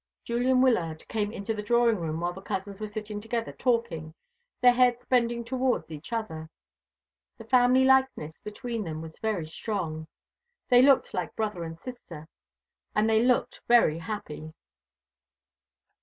Julian 0.23 0.61
Wyllard 0.61 1.07
came 1.09 1.31
into 1.31 1.53
the 1.53 1.61
drawing 1.61 1.97
room 1.97 2.21
while 2.21 2.33
the 2.33 2.41
cousins 2.41 2.81
were 2.81 2.87
sitting 2.87 3.21
together 3.21 3.51
talking, 3.51 4.15
their 4.59 4.71
heads 4.73 5.05
bending 5.05 5.43
towards 5.43 5.91
each 5.91 6.11
other. 6.11 6.49
The 7.37 7.43
family 7.43 7.83
likeness 7.85 8.39
between 8.39 8.83
them 8.83 9.03
was 9.03 9.19
very 9.19 9.45
strong. 9.45 10.07
They 10.69 10.81
looked 10.81 11.13
like 11.13 11.35
brother 11.35 11.63
and 11.63 11.77
sister; 11.77 12.27
and 12.95 13.07
they 13.07 13.21
looked 13.21 13.61
very 13.67 13.99
happy. 13.99 14.55